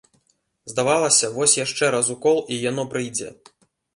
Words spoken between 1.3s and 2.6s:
вось яшчэ раз укол і